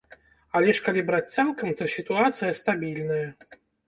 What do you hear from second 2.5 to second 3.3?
стабільная.